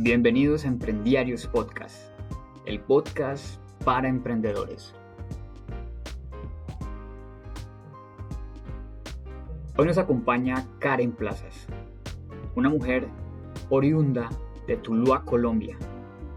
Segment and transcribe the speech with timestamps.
[0.00, 2.12] Bienvenidos a Emprendiarios Podcast,
[2.66, 4.94] el podcast para emprendedores.
[9.76, 11.66] Hoy nos acompaña Karen Plazas,
[12.54, 13.08] una mujer
[13.70, 14.28] oriunda
[14.68, 15.76] de Tuluá, Colombia,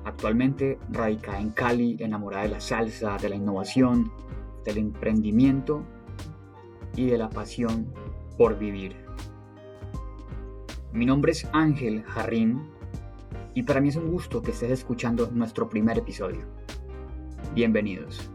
[0.05, 4.11] actualmente radicada en Cali, enamorada de la salsa, de la innovación,
[4.65, 5.83] del emprendimiento
[6.95, 7.93] y de la pasión
[8.39, 8.95] por vivir.
[10.93, 12.80] Mi nombre es Ángel Jarrín
[13.53, 16.45] y para mí es un gusto que estés escuchando nuestro primer episodio.
[17.53, 18.29] Bienvenidos.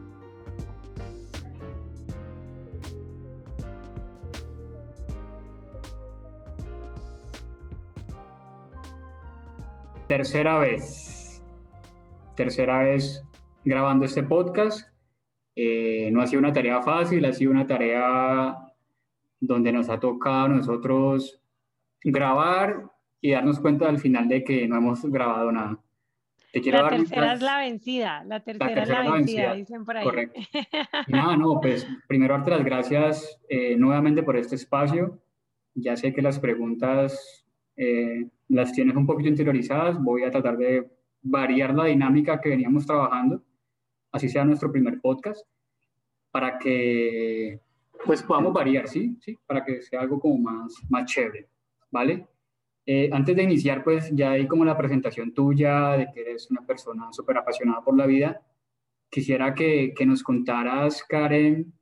[10.06, 11.42] Tercera vez.
[12.36, 13.24] Tercera vez
[13.64, 14.88] grabando este podcast.
[15.56, 18.56] Eh, no ha sido una tarea fácil, ha sido una tarea
[19.40, 21.40] donde nos ha tocado a nosotros
[22.02, 25.78] grabar y darnos cuenta al final de que no hemos grabado nada.
[26.52, 30.04] la tercera es la vencida, la tercera, es la vencida, dicen por ahí.
[30.04, 30.40] Correcto.
[31.08, 35.20] Nada, no, pues primero darte las gracias eh, nuevamente por este espacio.
[35.74, 37.44] Ya sé que las preguntas
[37.76, 40.88] eh, las tienes un poquito interiorizadas, voy a tratar de
[41.22, 43.42] variar la dinámica que veníamos trabajando,
[44.12, 45.46] así sea nuestro primer podcast,
[46.30, 47.60] para que
[48.04, 49.16] pues podamos variar, ¿sí?
[49.20, 49.36] ¿Sí?
[49.46, 51.48] Para que sea algo como más, más chévere,
[51.90, 52.26] ¿vale?
[52.88, 56.64] Eh, antes de iniciar, pues ya hay como la presentación tuya de que eres una
[56.64, 58.40] persona súper apasionada por la vida.
[59.10, 61.72] Quisiera que, que, nos contaras, Karen,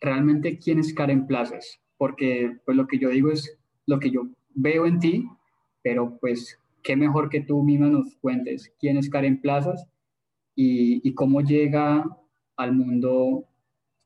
[0.00, 4.28] realmente quién es Karen Plazas, porque pues lo que yo digo es lo que yo
[4.54, 5.28] veo en ti,
[5.82, 9.88] pero pues qué mejor que tú misma nos cuentes quién es Karen Plazas
[10.54, 12.04] y, y cómo llega
[12.56, 13.44] al mundo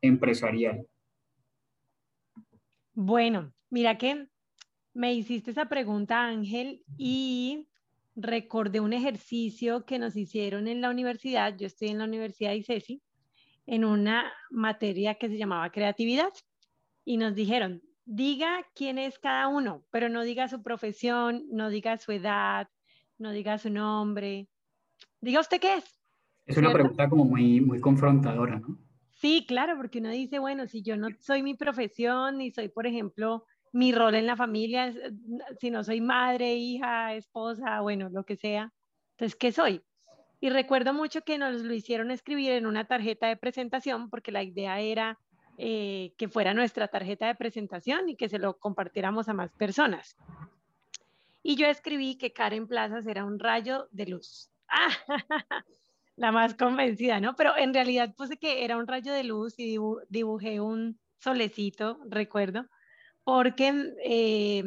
[0.00, 0.86] empresarial.
[2.94, 4.28] Bueno, mira que
[4.95, 7.67] me hiciste esa pregunta, Ángel, y
[8.15, 11.57] recordé un ejercicio que nos hicieron en la universidad.
[11.57, 13.02] Yo estoy en la Universidad de ICESI,
[13.67, 16.33] en una materia que se llamaba creatividad.
[17.05, 21.97] Y nos dijeron, diga quién es cada uno, pero no diga su profesión, no diga
[21.97, 22.69] su edad,
[23.19, 24.48] no diga su nombre.
[25.20, 26.01] Diga usted qué es.
[26.47, 28.79] Es una pregunta como muy, muy confrontadora, ¿no?
[29.13, 32.89] Sí, claro, porque uno dice, bueno, si yo no soy mi profesión y soy, por
[32.89, 35.12] ejemplo, mi rol en la familia, eh,
[35.60, 38.72] si no soy madre, hija, esposa, bueno, lo que sea.
[39.12, 39.83] Entonces, ¿qué soy?
[40.40, 44.42] Y recuerdo mucho que nos lo hicieron escribir en una tarjeta de presentación porque la
[44.42, 45.18] idea era
[45.56, 50.16] eh, que fuera nuestra tarjeta de presentación y que se lo compartiéramos a más personas.
[51.42, 54.50] Y yo escribí que Karen Plazas era un rayo de luz.
[56.16, 57.34] la más convencida, ¿no?
[57.36, 59.78] Pero en realidad puse que era un rayo de luz y
[60.08, 62.66] dibujé un solecito, recuerdo,
[63.24, 64.64] porque eh,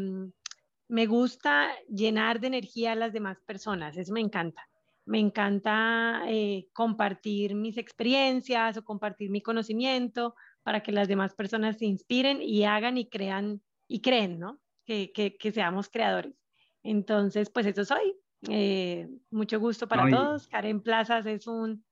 [0.88, 4.67] me gusta llenar de energía a las demás personas, eso me encanta.
[5.07, 11.77] Me encanta eh, compartir mis experiencias o compartir mi conocimiento para que las demás personas
[11.77, 14.59] se inspiren y hagan y crean y creen, ¿no?
[14.83, 16.33] Que, que, seamos creadores.
[16.81, 18.16] Entonces, pues eso soy.
[18.49, 20.47] Eh, mucho gusto para todos.
[20.47, 21.83] Karen Plazas es un,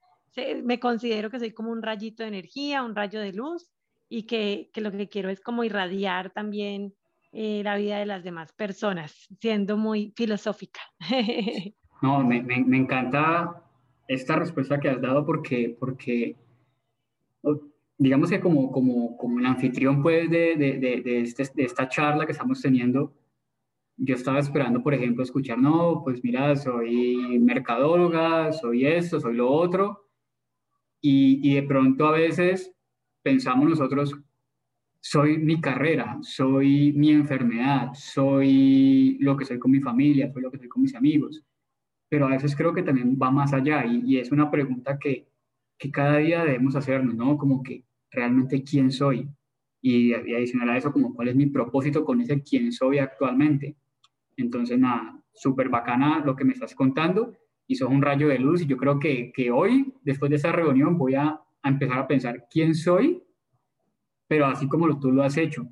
[0.64, 3.70] me considero que soy como un rayito de energía, un rayo de luz
[4.14, 6.94] y que, que lo que quiero es como irradiar también
[7.32, 10.82] eh, la vida de las demás personas, siendo muy filosófica.
[12.04, 13.64] no, me, me, me, encanta
[14.08, 16.36] esta respuesta que has dado porque, porque
[17.98, 21.90] digamos que como, como, como el anfitrión pues, de, de, de, de, este, de esta
[21.90, 23.16] charla que estamos teniendo,
[23.98, 29.50] yo estaba esperando, por ejemplo, escuchar, no, pues mira, soy mercadóloga, soy esto, soy lo
[29.50, 30.08] otro,
[31.02, 32.73] y, y de pronto a veces
[33.24, 34.16] pensamos nosotros,
[35.00, 40.52] soy mi carrera, soy mi enfermedad, soy lo que soy con mi familia, soy lo
[40.52, 41.44] que soy con mis amigos.
[42.10, 45.28] Pero a veces creo que también va más allá y, es una pregunta que,
[45.78, 47.38] que, cada día debemos hacernos, ¿no?
[47.38, 49.28] Como que realmente quién soy.
[49.82, 53.76] Y, adicional a eso, como cuál es mi propósito con ese quién soy actualmente.
[54.38, 57.34] Entonces, nada, súper bacana lo que me estás contando
[57.68, 60.52] y sos un rayo de luz y yo creo que, que hoy, después de esa
[60.52, 63.24] reunión, voy a a empezar a pensar quién soy,
[64.28, 65.68] pero así como tú lo has hecho.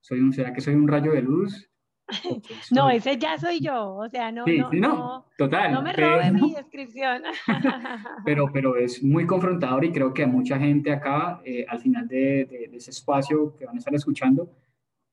[0.00, 1.70] Soy un, ¿Será que soy un rayo de luz?
[2.70, 5.72] No, ese ya soy yo, o sea, no, no, no, total.
[5.72, 7.22] No me robe mi descripción.
[8.26, 12.06] pero, pero es muy confrontador y creo que a mucha gente acá, eh, al final
[12.06, 14.50] de, de, ese espacio que van a estar escuchando,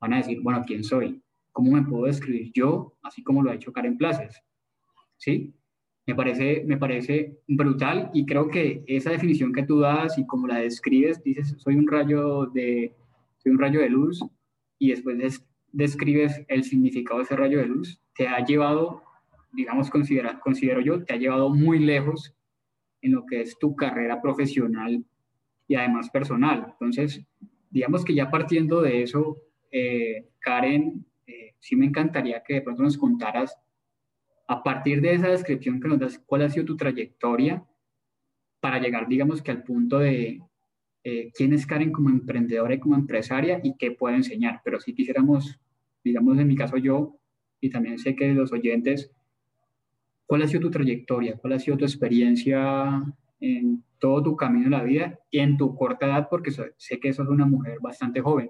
[0.02, 1.22] van a decir, bueno, ¿quién soy?
[1.54, 4.44] ¿Cómo me puedo describir yo, así como lo ha hecho Karen Plazas?
[5.18, 5.54] ¿Sí?
[6.12, 10.48] Me parece, me parece brutal y creo que esa definición que tú das y como
[10.48, 12.94] la describes, dices, soy un rayo de,
[13.38, 14.22] soy un rayo de luz
[14.78, 19.04] y después describes el significado de ese rayo de luz, te ha llevado
[19.52, 22.34] digamos, considera, considero yo, te ha llevado muy lejos
[23.02, 25.04] en lo que es tu carrera profesional
[25.68, 26.68] y además personal.
[26.72, 27.26] Entonces,
[27.70, 29.38] digamos que ya partiendo de eso,
[29.72, 33.58] eh, Karen, eh, sí me encantaría que de pronto nos contaras,
[34.52, 37.64] a partir de esa descripción que nos das, cuál ha sido tu trayectoria
[38.60, 40.42] para llegar, digamos que al punto de
[41.06, 44.60] eh, quién es Karen como emprendedora y como empresaria y qué puede enseñar.
[44.66, 45.58] Pero si quisiéramos,
[46.04, 47.18] digamos en mi caso yo,
[47.62, 49.10] y también sé que los oyentes,
[50.26, 51.38] ¿cuál ha sido tu trayectoria?
[51.38, 53.02] ¿Cuál ha sido tu experiencia
[53.40, 56.28] en todo tu camino en la vida y en tu corta edad?
[56.30, 58.50] Porque sé que sos una mujer bastante joven.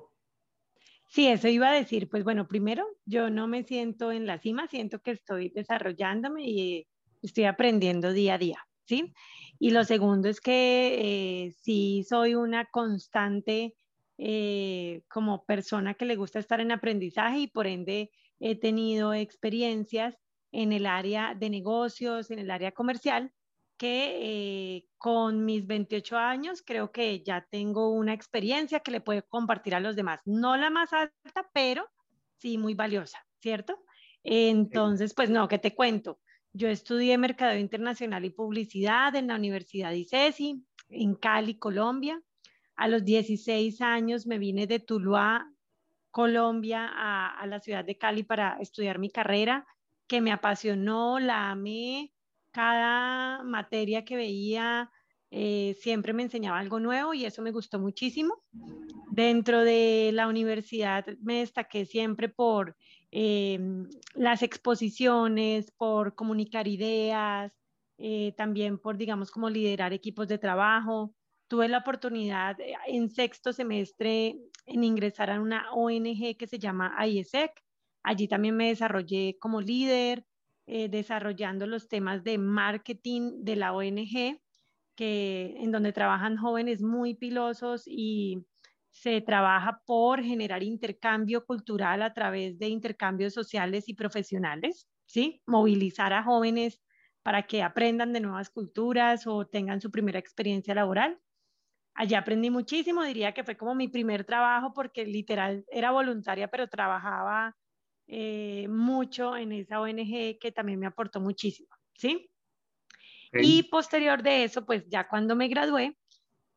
[1.13, 2.07] Sí, eso iba a decir.
[2.09, 6.87] Pues bueno, primero, yo no me siento en la cima, siento que estoy desarrollándome y
[7.21, 9.13] estoy aprendiendo día a día, ¿sí?
[9.59, 13.75] Y lo segundo es que eh, sí soy una constante
[14.17, 18.09] eh, como persona que le gusta estar en aprendizaje y por ende
[18.39, 20.17] he tenido experiencias
[20.53, 23.33] en el área de negocios, en el área comercial,
[23.81, 29.25] que eh, con mis 28 años creo que ya tengo una experiencia que le puedo
[29.27, 30.21] compartir a los demás.
[30.23, 31.89] No la más alta, pero
[32.37, 33.83] sí muy valiosa, ¿cierto?
[34.23, 36.19] Entonces, pues no, ¿qué te cuento?
[36.53, 42.21] Yo estudié Mercadeo Internacional y Publicidad en la Universidad ICESI, en Cali, Colombia.
[42.75, 45.51] A los 16 años me vine de Tuluá,
[46.11, 49.65] Colombia, a, a la ciudad de Cali para estudiar mi carrera,
[50.05, 52.13] que me apasionó, la amé,
[52.51, 54.91] cada materia que veía
[55.33, 58.43] eh, siempre me enseñaba algo nuevo y eso me gustó muchísimo.
[59.11, 62.75] Dentro de la universidad me destaqué siempre por
[63.11, 63.59] eh,
[64.13, 67.53] las exposiciones, por comunicar ideas,
[67.97, 71.13] eh, también por, digamos, como liderar equipos de trabajo.
[71.47, 72.57] Tuve la oportunidad
[72.87, 77.51] en sexto semestre en ingresar a una ONG que se llama IESEC.
[78.03, 80.25] Allí también me desarrollé como líder,
[80.67, 84.41] eh, desarrollando los temas de marketing de la ONG,
[84.95, 88.45] que, en donde trabajan jóvenes muy pilosos y
[88.91, 95.41] se trabaja por generar intercambio cultural a través de intercambios sociales y profesionales, ¿sí?
[95.47, 96.81] Movilizar a jóvenes
[97.23, 101.19] para que aprendan de nuevas culturas o tengan su primera experiencia laboral.
[101.95, 106.67] Allí aprendí muchísimo, diría que fue como mi primer trabajo porque literal era voluntaria, pero
[106.67, 107.57] trabajaba
[108.13, 112.29] eh, mucho en esa ONG que también me aportó muchísimo, ¿sí?
[113.31, 115.97] Y posterior de eso, pues ya cuando me gradué,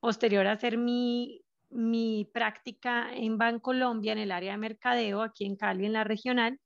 [0.01, 5.55] posterior a hacer mi, mi práctica en Bancolombia, en el área de mercadeo, aquí en
[5.55, 6.59] Cali, en la regional,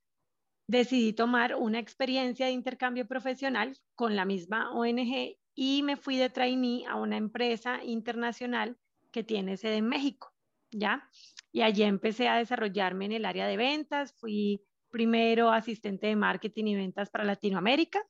[0.67, 6.31] decidí tomar una experiencia de intercambio profesional con la misma ONG y me fui de
[6.31, 8.79] trainee a una empresa internacional
[9.11, 10.33] que tiene sede en México,
[10.71, 11.07] ¿ya?
[11.53, 16.67] Y allí empecé a desarrollarme en el área de ventas, fui primero asistente de marketing
[16.67, 18.01] y ventas para Latinoamérica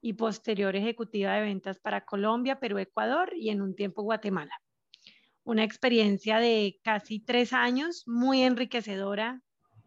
[0.00, 4.60] y posterior ejecutiva de ventas para Colombia, Perú, Ecuador y en un tiempo Guatemala.
[5.44, 9.42] Una experiencia de casi tres años, muy enriquecedora,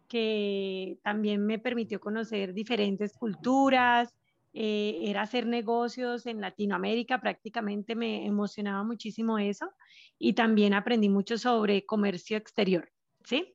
[0.07, 4.13] que también me permitió conocer diferentes culturas,
[4.53, 9.69] eh, era hacer negocios en Latinoamérica, prácticamente me emocionaba muchísimo eso
[10.17, 12.89] y también aprendí mucho sobre comercio exterior,
[13.25, 13.53] ¿sí?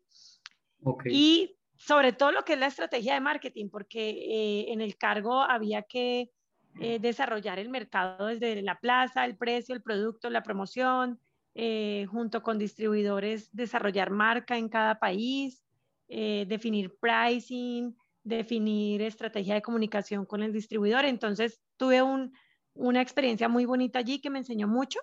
[0.83, 1.13] Okay.
[1.15, 5.41] Y sobre todo lo que es la estrategia de marketing, porque eh, en el cargo
[5.41, 6.31] había que
[6.79, 11.19] eh, desarrollar el mercado desde la plaza, el precio, el producto, la promoción,
[11.55, 15.65] eh, junto con distribuidores, desarrollar marca en cada país,
[16.07, 21.05] definir pricing, definir estrategia de comunicación con el distribuidor.
[21.05, 25.01] Entonces tuve una experiencia muy bonita allí que me enseñó mucho.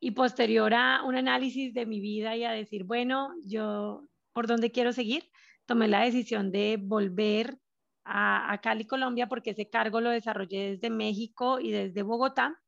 [0.00, 4.70] Y posterior a un análisis de mi vida y a decir, bueno, yo por dónde
[4.70, 5.30] quiero seguir,
[5.64, 7.58] tomé la decisión de volver
[8.04, 12.60] a, Cali, Colombia, porque ese cargo lo desarrollé desde México y desde Bogotá.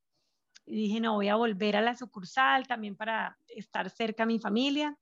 [0.64, 4.38] Y dije, no, voy a volver a la sucursal también para estar cerca a mi
[4.38, 4.96] familia.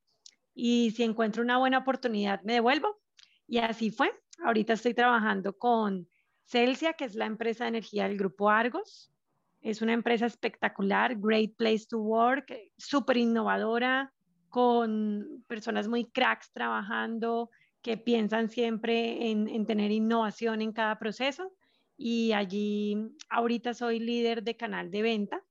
[0.55, 3.01] Y si encuentro una buena oportunidad, me devuelvo.
[3.47, 4.11] Y así fue.
[4.45, 6.09] Ahorita estoy trabajando con
[6.47, 9.13] Celsia, que es la empresa de energía del grupo Argos.
[9.61, 14.13] Es una empresa espectacular, great place to work, súper innovadora,
[14.55, 17.51] con personas muy cracks trabajando,
[17.83, 21.53] que piensan siempre en, tener innovación en cada proceso
[21.97, 22.97] y allí
[23.31, 25.43] ahorita soy líder de canal de venta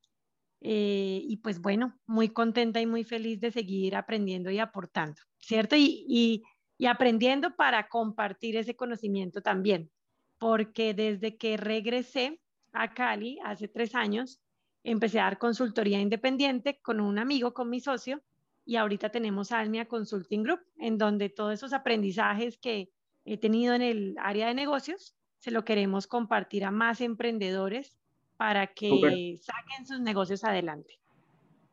[0.62, 5.76] eh, y pues bueno, muy contenta y muy feliz de seguir aprendiendo y aportando, ¿cierto?
[5.76, 6.44] Y, y,
[6.78, 9.92] y aprendiendo para compartir ese conocimiento también,
[10.38, 12.40] porque desde que regresé
[12.72, 14.42] a Cali hace tres años,
[14.82, 18.24] empecé a dar consultoría independiente con un amigo, con mi socio,
[18.66, 22.90] y ahorita tenemos Almia Consulting Group, en donde todos esos aprendizajes que
[23.26, 27.98] he tenido en el área de negocios se lo queremos compartir a más emprendedores
[28.38, 31.00] para que saquen sus negocios adelante.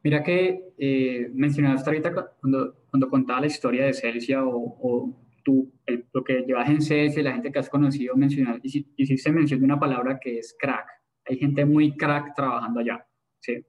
[0.02, 5.73] Mira que eh, mencionaste ahorita cuando, cuando contaba la historia de Celsia o, o tú,
[6.12, 9.78] lo que llevas en Celsia, la gente que has conocido, mencionar, hiciste mención de una
[9.78, 10.87] palabra que es crack.
[11.26, 13.06] Hay gente muy crack trabajando allá.
[13.40, 13.64] ¿sí?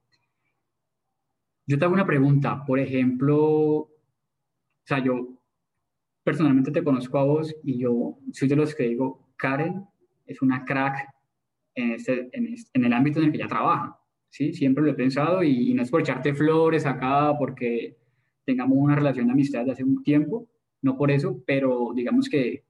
[1.71, 3.89] Yo te hago una pregunta, por ejemplo, o
[4.83, 5.41] sea, yo
[6.21, 9.85] personalmente te conozco a vos y yo soy de los que digo, Karen
[10.25, 11.07] es una crack
[11.73, 13.97] en, este, en, en el ámbito en el que ella trabaja.
[14.29, 14.51] ¿sí?
[14.51, 17.95] Siempre lo he pensado y, no es por echarte flores acá porque
[18.43, 20.49] tengamos una relación de amistad de hace un tiempo,
[20.81, 22.65] no por eso, pero digamos que,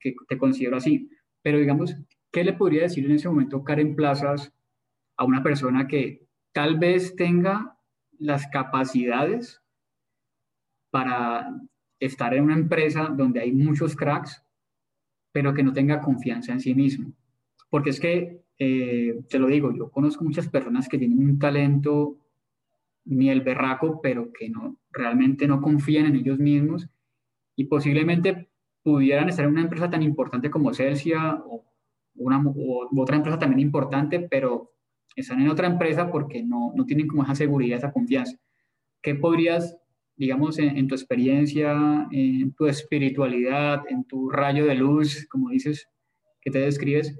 [0.00, 1.10] que te considero así.
[1.42, 1.94] Pero digamos,
[2.30, 4.54] ¿qué le podría decir en ese momento Karen Plazas
[5.18, 7.76] a una persona que tal vez tenga
[8.22, 9.60] las capacidades
[10.90, 11.48] para
[11.98, 14.42] estar en una empresa donde hay muchos cracks,
[15.32, 17.12] pero que no tenga confianza en sí mismo?
[17.68, 22.16] Porque es que eh, te lo digo, yo conozco muchas personas que tienen un talento
[23.04, 26.88] ni el berraco, pero que no, realmente no confían en ellos mismos
[27.56, 28.48] y posiblemente
[28.82, 31.64] pudieran estar en una empresa tan importante como Celsia o,
[32.14, 32.44] una,
[32.96, 34.71] otra empresa también importante, pero
[35.16, 38.36] están en otra empresa porque no, no tienen como esa seguridad, esa confianza.
[39.02, 39.76] ¿Qué podrías,
[40.16, 45.88] digamos, en, en, tu experiencia, en tu espiritualidad, en tu rayo de luz, como dices,
[46.40, 47.18] que te describes,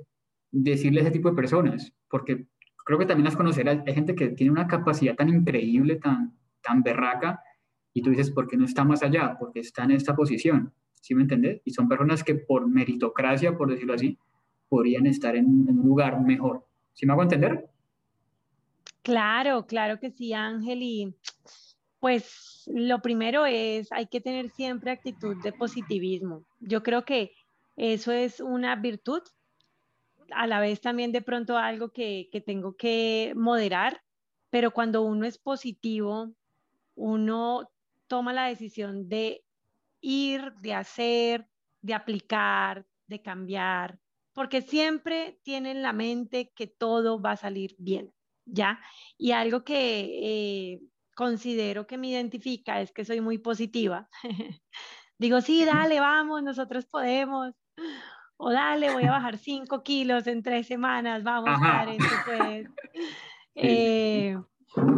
[0.50, 2.46] decirle a ese tipo de personas, porque
[2.84, 6.82] creo que también las conocerás, hay gente que tiene una capacidad tan increíble, tan, tan
[6.82, 7.40] berraca,
[7.94, 9.36] y tú dices, ¿por qué no está más allá?
[9.38, 11.60] Porque está en esta posición, ¿sí me entiendes?
[11.64, 14.18] Y son personas que por meritocracia, por decirlo así,
[14.68, 16.66] podrían estar en, un lugar mejor.
[16.94, 17.68] ¿Sí me hago entender?
[19.02, 20.82] Claro, claro que sí, Ángel.
[20.82, 21.16] Y
[22.00, 26.44] pues lo primero es, hay que tener siempre actitud de positivismo.
[26.60, 27.32] Yo creo que
[27.76, 29.22] eso es una virtud
[30.34, 34.02] a la vez también de pronto algo que, tengo que moderar,
[34.50, 36.32] pero cuando uno es positivo,
[36.94, 37.70] uno
[38.06, 39.44] toma la decisión de
[40.00, 41.46] ir, de hacer,
[41.80, 43.98] de aplicar, de cambiar,
[44.32, 48.12] porque siempre tiene en la mente que todo va a salir bien,
[48.44, 48.80] ¿ya?
[49.18, 50.80] Y algo que eh,
[51.14, 54.08] considero que me identifica es que soy muy positiva.
[55.18, 57.54] Digo, sí, dale, vamos, nosotros podemos
[58.44, 62.68] o dale, voy a bajar 5 kilos en tres semanas, vamos, Karen, tú puedes.
[63.54, 64.36] Eh,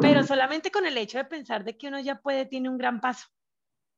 [0.00, 3.00] pero solamente con el hecho de pensar de que uno ya puede, tiene un gran
[3.00, 3.26] paso.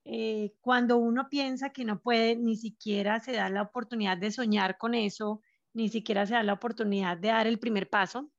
[0.04, 4.78] Eh, cuando uno piensa que no puede, ni siquiera se da la oportunidad de soñar
[4.78, 5.42] con eso,
[5.74, 8.30] ni siquiera se da la oportunidad de dar el primer paso.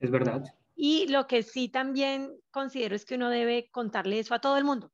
[0.00, 0.44] Es verdad.
[0.74, 4.64] Y lo que sí también considero es que uno debe contarle eso a todo el
[4.64, 4.92] mundo,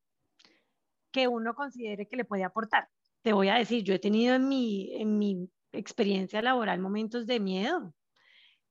[1.11, 2.89] que uno considere que le puede aportar.
[3.23, 7.41] Te voy a decir, yo he tenido en mi, en mi experiencia laboral momentos de
[7.41, 7.95] miedo.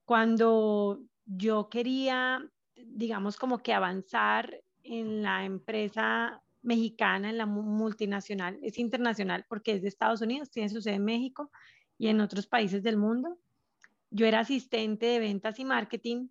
[0.05, 2.41] Cuando yo quería,
[2.75, 9.81] digamos, como que avanzar en la empresa mexicana, en la multinacional, es internacional porque es
[9.81, 11.51] de Estados Unidos, tiene su sede en México
[11.97, 13.37] y en otros países del mundo.
[14.11, 16.27] Yo era asistente de ventas y marketing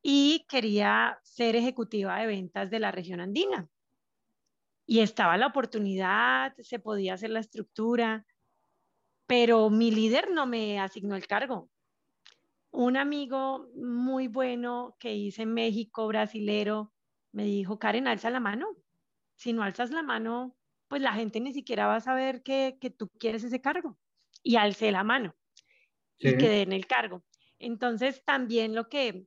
[0.00, 3.68] y quería ser ejecutiva de ventas de la región andina.
[4.86, 8.24] Y estaba la oportunidad, se podía hacer la estructura,
[9.26, 11.68] pero mi líder no me asignó el cargo.
[12.70, 16.92] Un amigo muy bueno que hice en México, brasilero,
[17.32, 18.68] me dijo, Karen, alza la mano.
[19.34, 20.54] Si no alzas la mano,
[20.86, 23.98] pues la gente ni siquiera va a saber que, tú quieres ese cargo.
[24.44, 25.34] Y alcé la mano
[26.18, 27.24] y quedé en el cargo.
[27.58, 29.26] Entonces, también lo que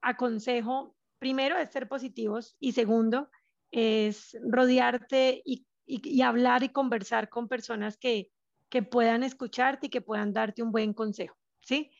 [0.00, 3.30] aconsejo, primero, es ser positivos y segundo,
[3.70, 8.30] es rodearte y hablar y conversar con personas que,
[8.68, 11.90] que puedan escucharte y que puedan darte un buen consejo, ¿sí?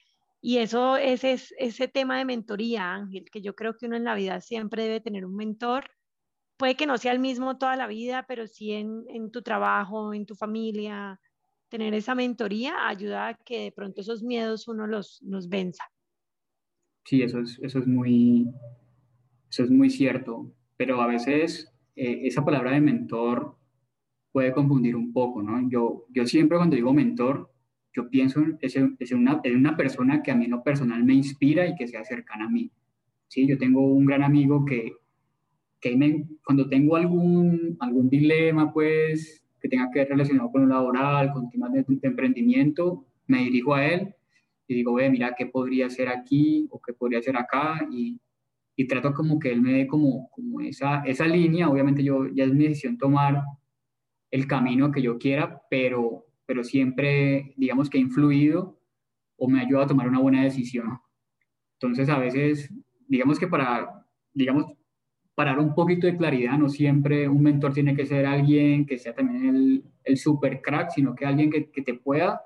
[0.41, 4.05] Y eso ese es ese tema de mentoría, Ángel, que yo creo que uno en
[4.05, 5.91] la vida siempre debe tener un mentor.
[6.57, 10.15] Puede que no sea el mismo toda la vida, pero sí en, en tu trabajo,
[10.15, 11.21] en tu familia,
[11.69, 15.85] tener esa mentoría ayuda a que de pronto esos miedos uno los, los venza.
[17.05, 18.51] Sí, eso es, eso es, muy,
[19.51, 23.57] eso es muy cierto, pero a veces eh, esa palabra de mentor
[24.33, 25.69] puede confundir un poco, ¿no?
[25.71, 27.51] Yo, yo siempre cuando digo mentor,
[27.95, 31.15] yo pienso en, es una, en una persona que a mí en lo personal me
[31.15, 32.71] inspira y que sea cercana a mí.
[33.27, 34.93] Sí, yo tengo un gran amigo que,
[35.81, 40.69] que me, cuando tengo algún, algún dilema, pues, que tenga que ver relacionado con lo
[40.69, 44.15] laboral, con temas de, emprendimiento, me dirijo a él
[44.67, 47.87] y digo, ve, mira, ¿qué podría hacer aquí o qué podría hacer acá?
[47.91, 48.21] Y,
[48.77, 51.69] y trato como que él me dé como, como esa, esa línea.
[51.69, 53.43] Obviamente yo ya es mi decisión tomar
[54.31, 58.79] el camino que yo quiera, pero, pero siempre, digamos que ha influido
[59.37, 60.99] o me ha ayudado a tomar una buena decisión.
[61.75, 62.73] Entonces, a veces,
[63.07, 64.67] digamos que para, digamos,
[65.39, 69.15] para un poquito de claridad, no siempre un mentor tiene que ser alguien que sea
[69.15, 72.43] también el, el super crack, sino que alguien que, que te pueda,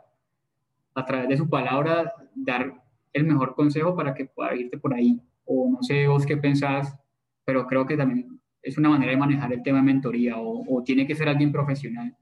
[0.93, 2.85] a través de su palabra, dar
[3.15, 5.19] el mejor consejo para que pueda irte por ahí.
[5.47, 6.95] O no sé vos qué pensás,
[7.47, 10.83] pero creo que también es una manera de manejar el tema de mentoría o, o
[10.83, 12.15] tiene que ser alguien profesional,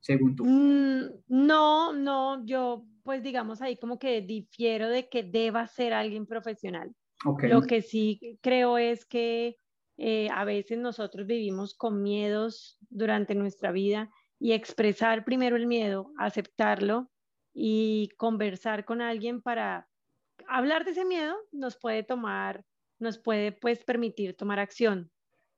[0.00, 0.46] según tú.
[0.46, 6.24] Mm, no, no, yo pues digamos ahí como que difiero de que deba ser alguien
[6.24, 6.94] profesional.
[7.42, 9.58] Lo que sí creo es que
[9.98, 16.12] eh, a veces nosotros vivimos con miedos durante nuestra vida y expresar primero el miedo,
[16.18, 17.10] aceptarlo
[17.52, 19.88] y conversar con alguien para
[20.46, 22.64] hablar de ese miedo nos puede tomar,
[22.98, 25.10] nos puede pues permitir tomar acción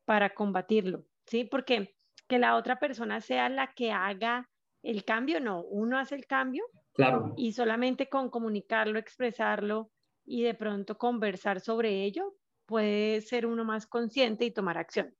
[0.06, 1.44] para combatirlo, ¿sí?
[1.44, 1.94] Porque
[2.26, 4.48] que la otra persona sea la que haga
[4.82, 7.32] el cambio, no, uno hace el cambio Claro.
[7.36, 9.90] Y solamente con comunicarlo, expresarlo
[10.24, 12.34] y de pronto conversar sobre ello,
[12.70, 15.12] puede ser uno más consciente y tomar acción.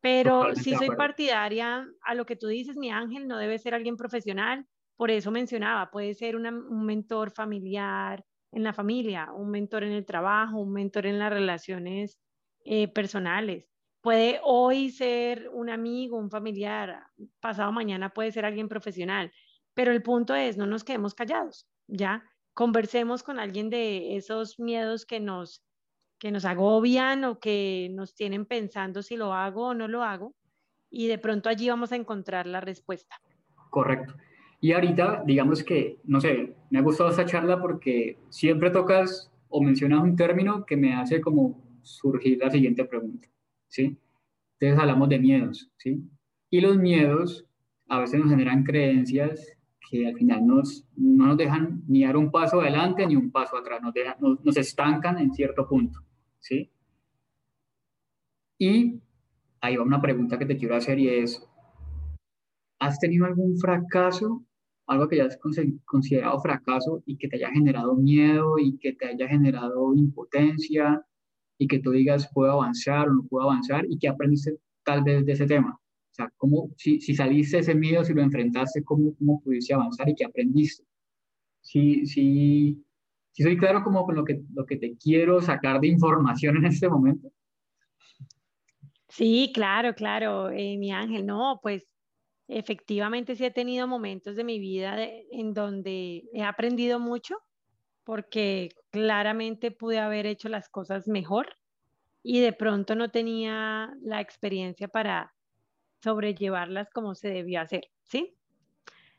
[0.00, 3.96] Pero si soy partidaria a lo que tú dices, mi ángel, no debe ser alguien
[3.96, 4.66] profesional,
[4.96, 10.04] por eso mencionaba, puede ser un mentor familiar en la familia, un mentor en el
[10.04, 12.18] trabajo, un mentor en las relaciones
[12.64, 13.68] eh, personales.
[14.00, 17.04] Puede hoy ser un amigo, un familiar,
[17.38, 19.30] pasado mañana puede ser alguien profesional,
[19.74, 22.24] pero el punto es, no nos quedemos callados, ¿ya?
[22.52, 25.62] Conversemos con alguien de esos miedos que nos,
[26.20, 30.34] que nos agobian o que nos tienen pensando si lo hago o no lo hago,
[30.90, 33.16] y de pronto allí vamos a encontrar la respuesta.
[33.70, 34.14] Correcto.
[34.60, 39.62] Y ahorita, digamos que, no sé, me ha gustado esta charla porque siempre tocas o
[39.62, 43.28] mencionas un término que me hace como surgir la siguiente pregunta,
[43.68, 43.98] ¿sí?
[44.58, 46.02] Entonces hablamos de miedos, ¿sí?
[46.50, 47.46] Y los miedos
[47.88, 49.56] a veces nos generan creencias
[49.90, 53.56] que al final nos, no nos dejan ni dar un paso adelante ni un paso
[53.56, 56.00] atrás, nos, dejan, nos, estancan en cierto punto,
[56.40, 56.70] ¿sí?
[58.58, 59.00] Y
[59.60, 61.42] ahí va una pregunta que te quiero hacer y es,
[62.78, 64.44] ¿has tenido algún fracaso,
[64.86, 65.38] algo que hayas
[65.84, 71.04] considerado fracaso y que te haya generado miedo y que te haya generado impotencia
[71.58, 75.24] y que tú digas, puedo avanzar o no puedo avanzar y que aprendiste tal vez
[75.24, 75.78] de ese tema?
[76.10, 80.08] O sea, ¿cómo, si, si saliste ese miedo, si lo enfrentaste, ¿cómo, cómo pudiste avanzar
[80.08, 80.84] y qué aprendiste?
[81.62, 82.84] Si, si,
[83.32, 86.66] si soy claro como con lo que, lo que te quiero sacar de información en
[86.66, 87.30] este momento.
[89.08, 91.86] Sí, claro, claro, eh, mi ángel, no, pues
[92.46, 94.96] efectivamente sí he tenido momentos de mi vida
[95.30, 97.36] en donde he aprendido mucho
[98.04, 101.56] porque claramente pude haber hecho las cosas mejor
[102.22, 105.34] y de pronto no tenía la experiencia para
[106.02, 108.36] sobrellevarlas como se debió hacer, ¿sí?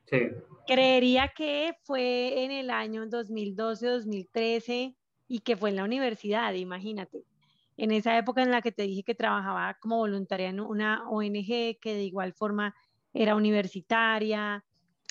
[0.06, 0.18] Sí.
[0.68, 4.96] Creería que fue en el año 2012-2013
[5.28, 7.26] y que fue en la universidad, imagínate.
[7.78, 11.80] En esa época en la que te dije que trabajaba como voluntaria en una ONG
[11.80, 12.76] que de igual forma
[13.14, 14.64] era universitaria.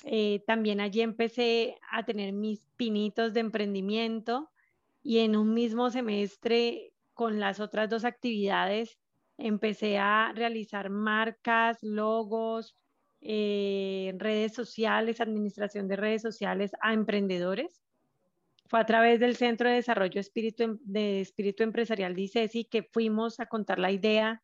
[0.05, 4.49] Eh, también allí empecé a tener mis pinitos de emprendimiento
[5.03, 8.97] y en un mismo semestre con las otras dos actividades
[9.37, 12.75] empecé a realizar marcas, logos,
[13.21, 17.81] eh, redes sociales, administración de redes sociales a emprendedores.
[18.67, 22.83] Fue a través del Centro de Desarrollo Espíritu, em, de Espíritu Empresarial de ICESI que
[22.83, 24.41] fuimos a contar la idea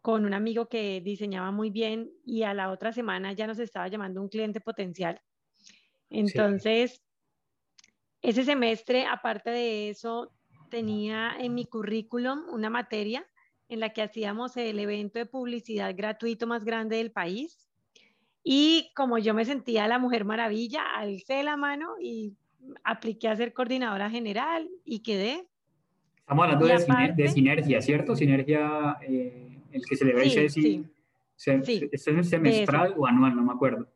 [0.00, 3.88] con un amigo que diseñaba muy bien y a la otra semana ya nos estaba
[3.88, 5.20] llamando un cliente potencial.
[6.10, 7.02] Entonces,
[8.20, 10.32] ese semestre, aparte de eso,
[10.70, 13.26] tenía en mi currículum una materia
[13.68, 17.63] en la que hacíamos el evento de publicidad gratuito más grande del país.
[18.44, 22.34] Y como yo me sentía la mujer maravilla, alcé la mano y
[22.84, 25.48] apliqué a ser coordinadora general y quedé.
[26.18, 26.66] Estamos hablando
[27.16, 28.14] de, sinergia, ¿cierto?
[28.14, 30.84] Sinergia, eh, el que celebra sí, sí.
[31.36, 31.88] sí.
[31.90, 33.34] ¿Es semestral o anual?
[33.34, 33.88] No me acuerdo.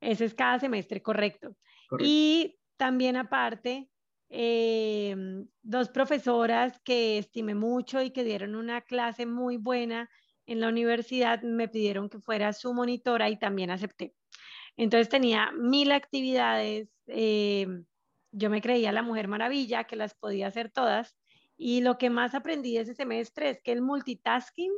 [0.00, 1.56] Ese es cada semestre, correcto.
[1.88, 2.08] correcto.
[2.08, 3.90] Y también aparte,
[4.32, 10.08] Em, dos profesoras que estimé mucho y que dieron una clase muy buena
[10.50, 14.14] en la universidad, me pidieron que fuera su monitora y también acepté.
[14.76, 17.84] Entonces tenía mil actividades, em,
[18.32, 21.16] yo me creía la mujer maravilla, que las podía hacer todas,
[21.56, 24.72] y lo que más aprendí ese semestre es que el multitasking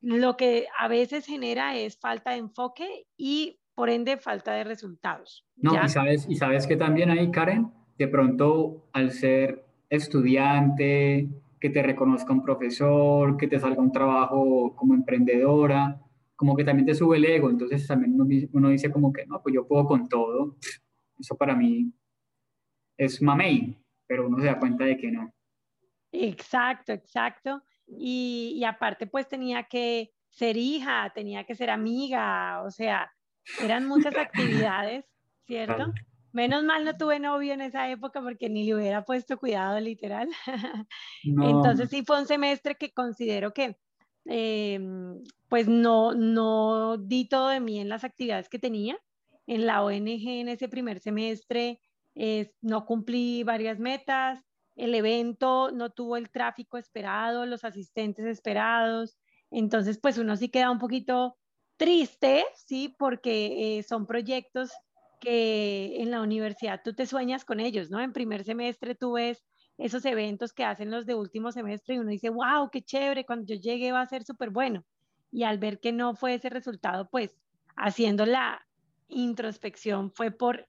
[0.00, 5.44] lo que a veces genera es falta de enfoque y por ende falta de resultados.
[5.56, 11.28] No, y sabes, y sabes que también ahí, Karen, de pronto al ser estudiante,
[11.60, 16.00] que te reconozca un profesor, que te salga un trabajo como emprendedora,
[16.36, 18.14] como que también te sube el ego, entonces también
[18.52, 20.56] uno, dice como que, no, pues yo puedo con todo,
[21.18, 21.92] eso para mí
[22.96, 25.32] es mamey, pero uno se da cuenta de que no.
[26.12, 27.62] Exacto, exacto.
[27.86, 33.10] Y, y, aparte pues tenía que ser hija, tenía que ser amiga, o sea,
[33.62, 35.04] eran muchas actividades,
[35.46, 35.92] ¿cierto?
[36.38, 40.28] Menos mal no tuve novio en esa época porque ni le hubiera puesto cuidado literal.
[41.24, 43.76] Entonces sí fue un semestre que considero que
[44.30, 48.98] Em, pues no, no di todo de mí en las actividades que tenía.
[49.46, 51.80] En la ONG en ese primer semestre
[52.60, 54.44] no cumplí varias metas,
[54.76, 59.16] el evento no tuvo el tráfico esperado, los asistentes esperados,
[59.52, 61.38] entonces pues uno sí queda un poquito
[61.76, 64.72] triste, sí, porque eh, son proyectos
[65.18, 68.00] que en la universidad tú te sueñas con ellos, ¿no?
[68.00, 69.44] En primer semestre tú ves
[69.78, 73.46] esos eventos que hacen los de último semestre y uno dice, wow, qué chévere, cuando
[73.46, 74.84] yo llegue va a ser súper bueno.
[75.30, 77.30] Y al ver que no fue ese resultado, pues
[77.76, 78.60] haciendo la
[79.08, 80.68] introspección fue por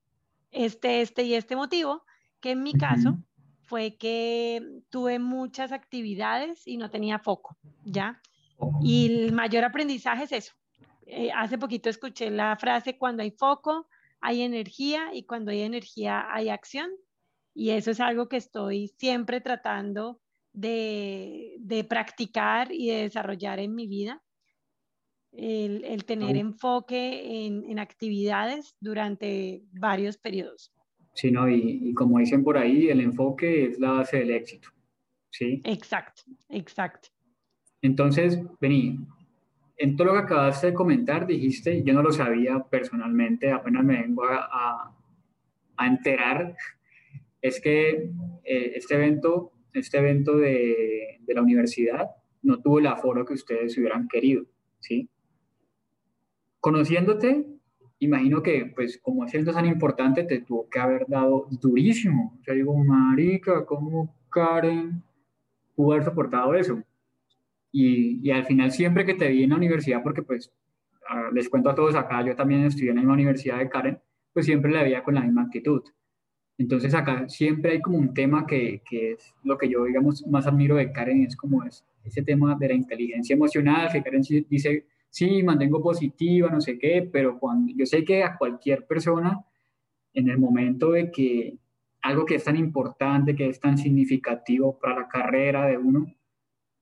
[0.51, 2.03] este, este y este motivo,
[2.39, 3.17] que en mi caso
[3.63, 8.21] fue que tuve muchas actividades y no tenía foco, ¿ya?
[8.81, 10.53] Y el mayor aprendizaje es eso.
[11.05, 13.87] Eh, hace poquito escuché la frase, cuando hay foco,
[14.21, 16.89] hay energía y cuando hay energía hay acción
[17.53, 20.21] y eso es algo que estoy siempre tratando
[20.53, 24.21] de, de practicar y de desarrollar en mi vida.
[25.31, 30.73] El, el tener enfoque en, en, actividades durante varios periodos.
[31.13, 31.47] Sí, ¿no?
[31.47, 34.69] Y, y, como dicen por ahí, el enfoque es la base del éxito.
[35.29, 35.61] ¿Sí?
[35.65, 37.09] Exacto, exacto.
[37.83, 38.97] Entonces, vení,
[39.79, 44.01] en todo lo que acabaste de comentar, dijiste, yo no lo sabía personalmente, apenas me
[44.01, 44.95] vengo a,
[45.81, 46.53] enterar
[47.41, 48.11] es que
[48.43, 52.09] eh, este evento, este evento de, la universidad
[52.41, 54.43] no tuvo el aforo que ustedes hubieran querido,
[54.81, 55.07] ¿sí?
[56.59, 57.45] Conociéndote,
[57.99, 62.37] imagino que, pues, como siendo tan importante, te tuvo que haber dado durísimo.
[62.41, 65.01] O sea, digo, marica, ¿cómo Karen
[65.75, 66.83] pudo soportado eso?
[67.71, 70.51] Y, y al final, siempre que te vi en la universidad, porque, pues,
[71.33, 73.99] les cuento a todos acá, yo también estudié en la misma universidad de Karen,
[74.33, 75.81] pues siempre la veía con la misma actitud.
[76.57, 80.45] Entonces acá siempre hay como un tema que, que, es lo que yo, digamos, más
[80.45, 84.85] admiro de Karen, es como es, ese tema de la inteligencia emocional, que Karen dice,
[85.09, 89.43] sí, mantengo positiva, no sé qué, pero cuando yo sé que a cualquier persona,
[90.13, 91.57] en el momento de que
[92.01, 96.07] algo que es tan importante, que es tan significativo para la carrera de uno,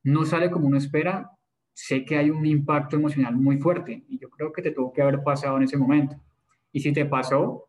[0.08, 1.30] no sale como uno espera,
[1.74, 5.02] sé que hay un impacto emocional muy fuerte y yo creo que te tuvo que
[5.02, 6.16] haber pasado en ese momento.
[6.72, 7.68] Y si te pasó,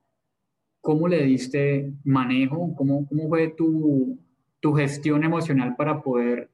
[0.80, 2.76] ¿cómo le diste manejo?
[2.76, 4.20] ¿Cómo, cómo fue tu,
[4.60, 6.48] tu gestión emocional para poder,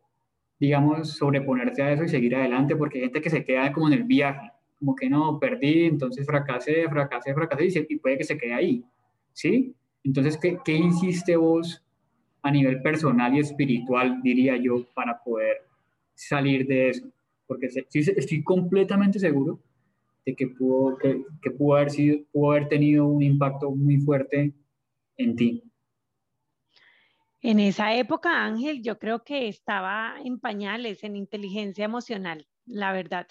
[0.59, 2.77] digamos, sobreponerte a eso y seguir adelante?
[2.77, 6.25] Porque hay gente que se queda como en el viaje, como que no, perdí, entonces
[6.25, 8.85] fracasé, fracasé, fracasé y, y puede que se quede ahí,
[9.35, 9.75] ¿sí?
[10.03, 11.85] Entonces, ¿qué, ¿qué hiciste vos
[12.40, 15.74] a nivel personal y espiritual, diría yo, para poder
[16.14, 17.07] salir de eso?
[17.46, 19.61] Porque estoy completamente seguro
[20.24, 24.55] de que pudo, que, que pudo, haber sido, pudo haber tenido un impacto muy fuerte
[25.16, 25.62] en ti?
[27.42, 33.27] En esa época, Ángel, yo creo que estaba en pañales, en inteligencia emocional, la verdad.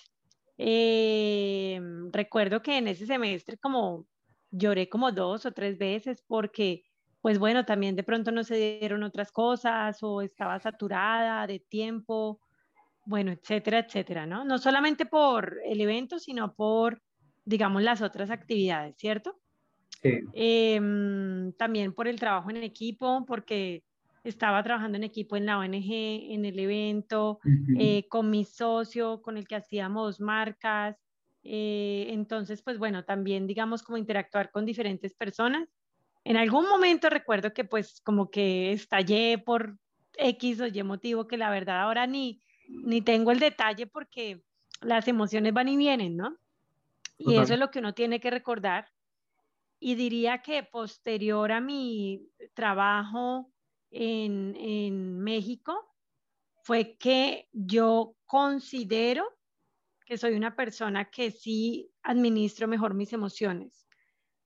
[0.60, 4.06] Eh, recuerdo que en ese semestre como
[4.52, 6.84] lloré como dos o tres veces porque,
[7.22, 12.40] pues bueno, también de pronto no se dieron otras cosas o estaba saturada de tiempo
[13.06, 14.46] bueno, etcétera, etcétera, ¿no?
[14.46, 17.02] No solamente por el evento, sino por,
[17.46, 19.40] digamos, las otras actividades, ¿cierto?
[20.02, 20.20] Sí.
[20.34, 23.84] Em, también por el trabajo en equipo, porque
[24.24, 27.40] estaba trabajando en equipo en la ONG, en el evento,
[27.78, 30.98] eh, con mi socio, con el que hacíamos marcas.
[31.44, 35.68] Eh, entonces, pues bueno, también, digamos, como interactuar con diferentes personas.
[36.24, 39.78] En algún momento recuerdo que pues como que estallé por
[40.18, 42.42] X o Y motivo que la verdad ahora ni,
[42.74, 44.44] ni tengo el detalle porque
[44.82, 46.38] las emociones van y vienen, ¿no?
[47.18, 48.92] Y eso es lo que uno tiene que recordar.
[49.80, 53.52] Y diría que posterior a mi trabajo
[53.92, 55.94] en, en México,
[56.64, 59.26] fue que yo considero
[60.06, 63.86] que soy una persona que sí administro mejor mis emociones,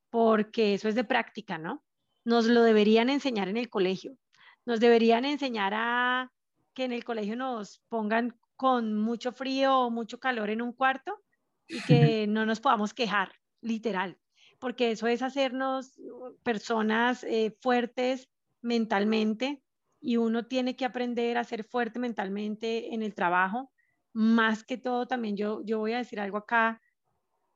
[0.10, 1.84] porque eso es de práctica, ¿no?
[2.26, 4.18] Nos lo deberían enseñar en el colegio,
[4.66, 6.32] nos deberían enseñar a
[6.78, 11.24] que en el colegio nos pongan con mucho frío o mucho calor en un cuarto
[11.68, 14.20] y que no nos podamos quejar, literal,
[14.60, 16.00] porque eso es hacernos
[16.44, 18.30] personas eh, fuertes
[18.62, 19.64] mentalmente
[20.00, 23.72] y uno tiene que aprender a ser fuerte mentalmente en el trabajo,
[24.14, 26.80] más que todo también yo, yo voy a decir algo acá,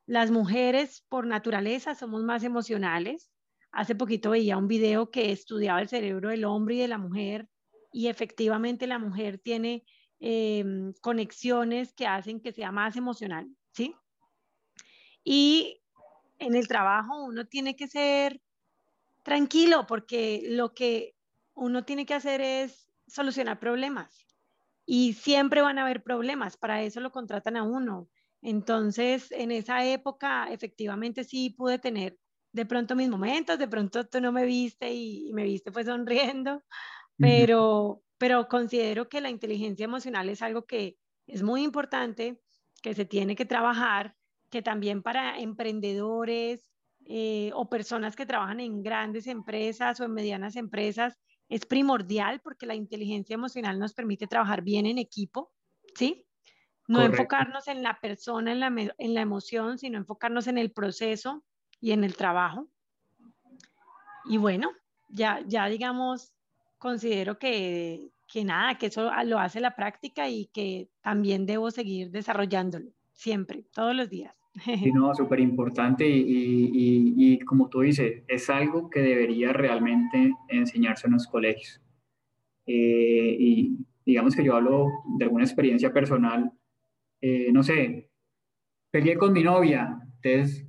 [0.07, 3.29] las mujeres por naturaleza somos más emocionales.
[3.71, 7.50] Hace poquito veía un video que estudiaba el cerebro del hombre y de la mujer
[7.91, 9.83] y efectivamente la mujer tiene
[10.19, 13.95] em, conexiones que hacen que sea más emocional, ¿sí?
[15.23, 15.81] Y
[16.39, 18.41] en el trabajo uno tiene que ser
[19.23, 21.15] tranquilo porque lo que
[21.53, 24.25] uno tiene que hacer es solucionar problemas
[24.85, 28.09] y siempre van a haber problemas, para eso lo contratan a uno.
[28.41, 32.17] Entonces, en esa época, efectivamente sí pude tener
[32.51, 36.63] de pronto mis momentos, de pronto tú no me viste y, me viste pues sonriendo,
[37.17, 40.97] pero, pero considero que la inteligencia emocional es algo que
[41.27, 42.41] es muy importante,
[42.81, 44.15] que se tiene que trabajar,
[44.49, 46.71] que también para emprendedores
[47.05, 51.17] eh, o personas que trabajan en grandes empresas o en medianas empresas
[51.49, 55.51] es primordial porque la inteligencia emocional nos permite trabajar bien en equipo,
[55.95, 56.25] ¿sí?
[56.87, 61.43] No enfocarnos en la persona, en la, en la emoción, sino enfocarnos en el proceso
[61.79, 62.69] y en el trabajo.
[64.25, 64.71] Y bueno,
[65.09, 66.33] ya, ya digamos,
[66.81, 72.09] considero que, que nada, que eso lo hace la práctica y que también debo seguir
[72.09, 74.35] desarrollándolo siempre, todos los días.
[74.65, 76.73] Sí, no, súper importante y,
[77.15, 81.79] y, como tú dices, es algo que debería realmente enseñarse en los colegios.
[82.65, 84.87] Eh, y digamos que yo hablo
[85.19, 86.51] de alguna experiencia personal,
[87.21, 88.09] eh, no sé,
[88.91, 90.65] peleé con mi novia, entonces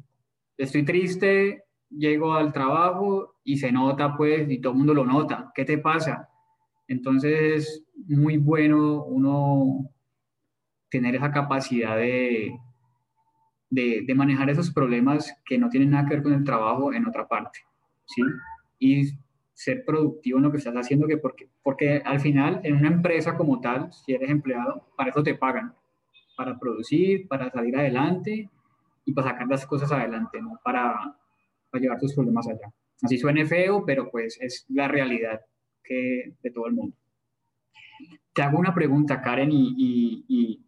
[0.58, 1.61] estoy triste,
[1.96, 5.78] llego al trabajo y se nota pues, y todo el mundo lo nota, ¿qué te
[5.78, 6.28] pasa?
[6.88, 9.90] Entonces es muy bueno uno
[10.90, 12.58] tener esa capacidad de,
[13.70, 17.26] de, manejar esos problemas que no tienen nada que ver con el trabajo en otra
[17.26, 17.60] parte,
[18.04, 18.22] ¿sí?
[18.78, 19.04] Y
[19.54, 23.36] ser productivo en lo que estás haciendo, que porque, porque al final en una empresa
[23.36, 25.74] como tal, si eres empleado, para eso te pagan,
[26.36, 28.50] para producir, para salir adelante
[29.04, 31.16] y para sacar las cosas adelante, no para,
[31.72, 32.72] para llevar tus problemas allá.
[33.02, 35.40] Así suene feo, pero pues es la realidad
[35.82, 36.96] que, de todo el mundo.
[38.32, 40.62] Te hago una pregunta, Karen, y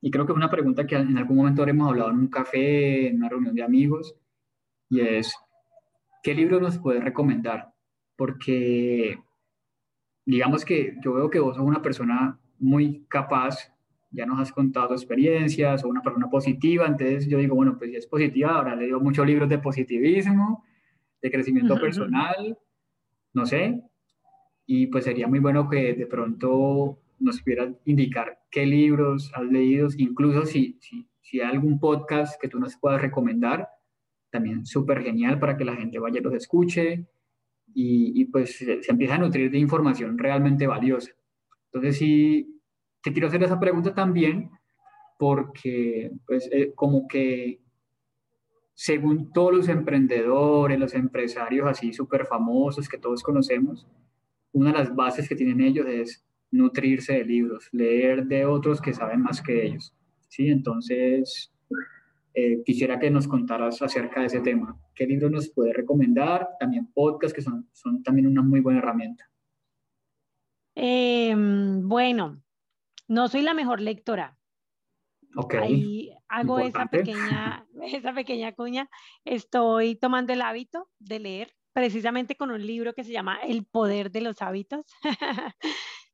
[0.00, 3.08] y creo que es una pregunta que en algún momento habremos hablado en un café,
[3.08, 4.14] en una reunión de amigos,
[4.88, 5.34] y es,
[6.22, 7.72] ¿qué libro nos puedes recomendar?
[8.16, 9.20] Porque
[10.24, 13.72] digamos que yo veo que vos sos una persona muy capaz,
[14.10, 17.96] ya nos has contado experiencias, o una persona positiva, entonces yo digo, bueno, pues si
[17.96, 20.64] es positiva, ahora leo muchos libros de positivismo,
[21.20, 22.58] de crecimiento personal,
[23.34, 23.82] no sé,
[24.66, 29.88] y pues sería muy bueno que de pronto nos pudiera indicar qué libros has leído,
[29.96, 33.68] incluso si, si, si hay algún podcast que tú nos puedas recomendar,
[34.30, 37.06] también súper genial para que la gente vaya y los escuche
[37.74, 41.12] y, y pues se, empieza a nutrir de información realmente valiosa.
[41.66, 42.57] Entonces sí,
[43.02, 44.50] te quiero hacer esa pregunta también
[45.18, 47.60] porque pues eh, como que
[48.74, 53.88] según todos los emprendedores, los empresarios así súper famosos que todos conocemos,
[54.52, 58.94] una de las bases que tienen ellos es nutrirse de libros, leer de otros que
[58.94, 59.92] saben más que ellos.
[60.28, 60.48] ¿sí?
[60.48, 61.52] Entonces,
[62.34, 64.78] eh, quisiera que nos contaras acerca de ese tema.
[64.94, 66.48] ¿Qué libros nos puede recomendar?
[66.60, 69.28] También podcasts que son, son también una muy buena herramienta.
[70.76, 72.40] Em, bueno,
[73.08, 74.38] no soy la mejor lectora.
[75.36, 75.54] Ok.
[75.54, 78.88] Ahí hago esa pequeña, esa pequeña cuña.
[79.24, 84.10] Estoy tomando el hábito de leer precisamente con un libro que se llama El poder
[84.10, 84.84] de los hábitos.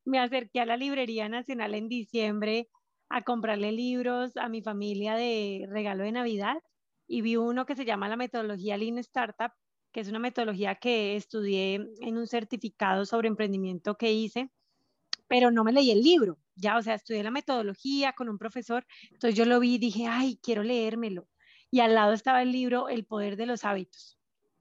[0.05, 2.69] me acerqué a la Librería Nacional en diciembre
[3.09, 6.57] a comprarle libros a mi familia de regalo de Navidad
[7.07, 9.53] y vi uno que se llama la metodología Lean Startup,
[9.93, 14.51] que es una metodología que estudié en un certificado sobre emprendimiento que hice,
[15.29, 18.87] pero no me leí el libro, ya, o sea, estudié la metodología con un profesor,
[19.11, 21.29] entonces yo lo vi y dije, ay, quiero leérmelo.
[21.71, 24.19] Y al lado estaba el libro El poder de los hábitos.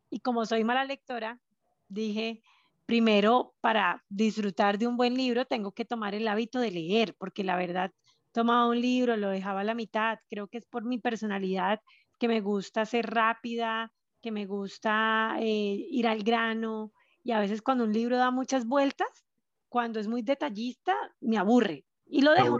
[0.09, 1.39] Y como soy mala lectora,
[1.87, 2.41] dije,
[2.85, 7.43] primero para disfrutar de un buen libro tengo que tomar el hábito de leer, porque
[7.43, 7.91] la verdad
[8.31, 11.81] tomaba un libro, lo dejaba a la mitad, creo que es por mi personalidad
[12.19, 17.61] que me gusta ser rápida, que me gusta eh, ir al grano y a veces
[17.61, 19.25] cuando un libro da muchas vueltas,
[19.73, 22.59] cuando es muy detallista, me aburre y lo dejo.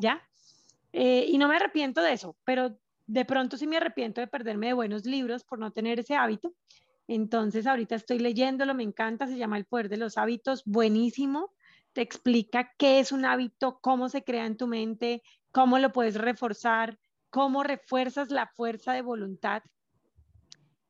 [0.00, 0.20] ¿Ya?
[0.92, 4.66] Eh, y no me arrepiento de eso, pero de pronto sí me arrepiento de perderme
[4.66, 6.52] de buenos libros por no tener ese hábito.
[7.06, 11.52] Entonces, ahorita estoy leyéndolo, me encanta, se llama El poder de los hábitos, buenísimo.
[11.92, 16.16] Te explica qué es un hábito, cómo se crea en tu mente, cómo lo puedes
[16.16, 16.98] reforzar,
[17.30, 19.62] cómo refuerzas la fuerza de voluntad.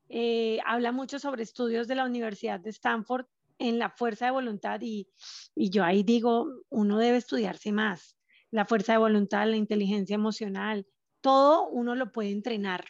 [0.08, 3.26] Eh, habla mucho sobre estudios de la Universidad de Stanford
[3.60, 5.08] en la fuerza de voluntad y,
[5.54, 8.16] y yo ahí digo, uno debe estudiarse más.
[8.50, 10.86] la fuerza de voluntad, la inteligencia emocional,
[11.20, 12.84] todo uno lo puede entrenar.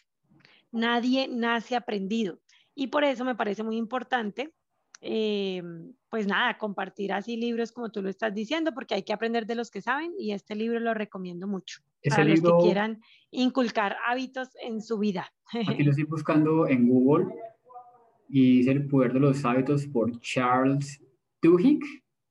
[0.73, 2.41] Nadie nace aprendido.
[2.75, 4.55] Y por eso me parece muy importante,
[5.03, 5.63] eh,
[6.09, 9.55] pues nada, compartir así libros como tú lo estás diciendo, porque hay que aprender de
[9.55, 14.49] los que saben y este libro lo recomiendo mucho para los que quieran inculcar hábitos
[14.63, 15.33] en su vida.
[15.69, 17.27] Aquí lo estoy buscando en Google
[18.31, 21.03] y es El poder de los hábitos por Charles
[21.43, 21.81] Duhigg,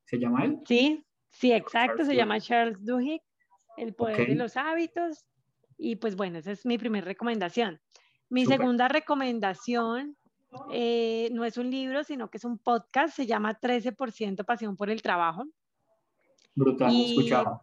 [0.06, 0.60] ¿se llama él?
[0.66, 3.22] Sí, sí, exacto, se llama Charles Duhigg,
[3.78, 5.26] El poder de los hábitos.
[5.78, 7.80] Y pues bueno, esa es mi primera recomendación.
[8.30, 10.16] Mi segunda recomendación
[10.72, 14.90] eh, no es un libro, sino que es un podcast, se llama 13% Pasión por
[14.90, 15.46] el Trabajo.
[16.56, 17.62] Brutal, escuchado.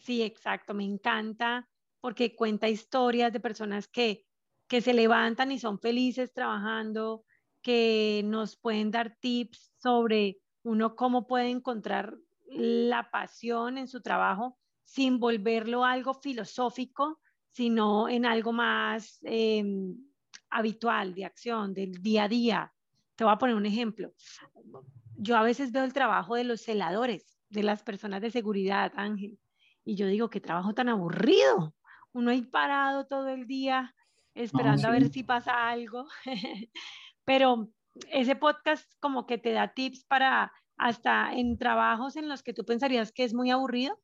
[0.00, 1.68] Sí, exacto, me encanta
[2.00, 4.26] porque cuenta historias de personas que,
[4.68, 7.24] que se levantan y son felices trabajando,
[7.66, 12.16] que nos pueden dar tips sobre uno cómo puede encontrar
[12.48, 17.18] la pasión en su trabajo sin volverlo algo filosófico,
[17.50, 19.96] sino en algo más em,
[20.48, 22.72] habitual, de acción, del día a día.
[23.16, 24.12] Te voy a poner un ejemplo.
[25.16, 29.40] Yo a veces veo el trabajo de los celadores, de las personas de seguridad, Ángel,
[29.84, 31.74] y yo digo, qué trabajo tan aburrido.
[32.12, 33.92] Uno ahí parado todo el día
[34.36, 36.06] esperando a ver si pasa algo.
[37.26, 37.68] Pero
[38.10, 42.64] ese podcast como que te da tips para hasta en trabajos en los que tú
[42.64, 43.98] pensarías que es muy aburrido,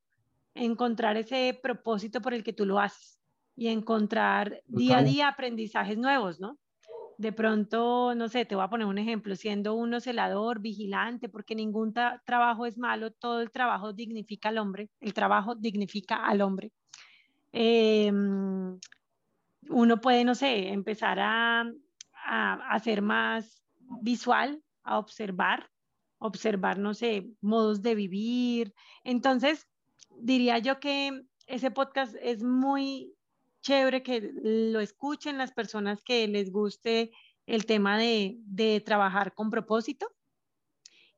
[0.54, 3.18] encontrar ese propósito por el que tú lo haces
[3.56, 6.58] y encontrar día a día aprendizajes nuevos, ¿no?
[7.18, 11.54] De pronto, no sé, te voy a poner un ejemplo, siendo uno celador, vigilante, porque
[11.54, 16.72] ningún trabajo es malo, todo el trabajo dignifica al hombre, el trabajo dignifica al hombre.
[17.52, 18.78] Em,
[19.68, 21.70] uno puede, no sé, empezar a,
[22.24, 23.62] a, ser más
[24.00, 25.70] visual, a observar,
[26.18, 28.74] observar, no sé, modos de vivir.
[29.04, 29.68] Entonces,
[30.18, 33.14] diría yo que ese podcast es muy
[33.62, 37.12] chévere que lo escuchen las personas que les guste
[37.46, 40.08] el tema de, de trabajar con propósito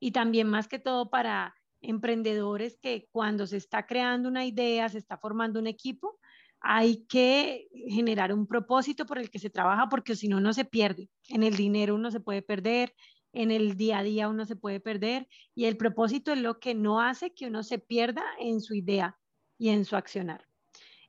[0.01, 4.99] y también más que todo para emprendedores que cuando se está creando una idea, se
[4.99, 6.19] está formando un equipo,
[6.67, 10.65] hay que generar un propósito por el que se trabaja porque si no, no se
[10.65, 11.11] pierde.
[11.29, 12.95] En el dinero uno se puede perder,
[13.35, 16.75] en el día a día uno se puede perder y el propósito es lo que
[16.75, 19.19] no hace que uno se pierda en su idea
[19.59, 20.47] y en su accionar.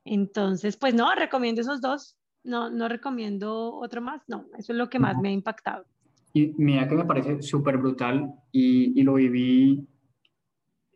[0.03, 2.17] Entonces, pues no, recomiendo esos dos.
[2.43, 4.23] No, no recomiendo otro más.
[4.27, 5.85] No, eso es lo que más me ha impactado.
[6.33, 9.87] Y mira que me parece súper brutal y, y, lo viví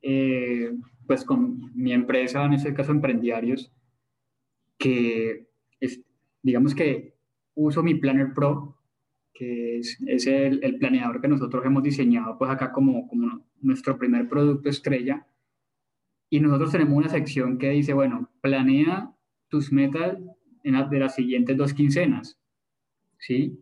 [0.02, 0.74] eh,
[1.08, 3.72] pues con mi empresa, en este caso Emprendiarios,
[4.80, 5.48] que
[5.80, 6.02] es,
[6.42, 7.14] digamos que
[7.54, 8.78] uso mi Planner Pro,
[9.34, 13.98] que es, es el, el, planeador que nosotros hemos diseñado pues acá como, como nuestro
[13.98, 15.28] primer producto estrella
[16.30, 19.16] y nosotros tenemos una sección que dice, bueno, planea
[19.50, 20.18] tus metas
[20.64, 22.40] en de las siguientes dos quincenas,
[23.18, 23.60] ¿sí?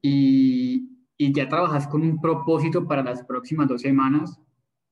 [0.00, 4.40] Y, y ya trabajas con un propósito para las próximas dos semanas